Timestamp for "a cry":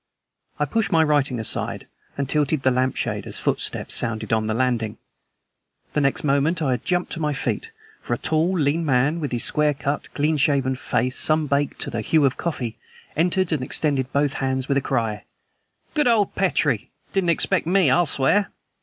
14.77-15.25